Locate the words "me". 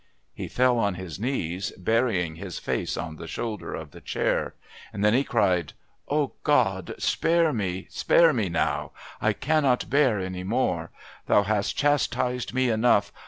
7.53-7.81, 8.33-8.51, 12.51-12.71